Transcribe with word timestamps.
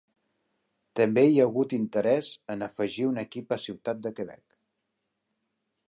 També 0.99 1.23
hi 1.27 1.35
ha 1.41 1.45
hagut 1.49 1.75
interès 1.77 2.31
en 2.55 2.67
afegir 2.69 3.07
un 3.11 3.23
equip 3.27 3.55
a 3.57 3.61
Ciutat 3.69 4.03
de 4.07 4.15
Quebec. 4.21 4.45